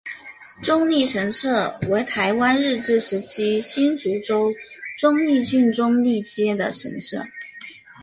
[0.63, 4.51] 中坜神社为台湾日治时期新竹州
[4.97, 7.23] 中坜郡中坜街的神社。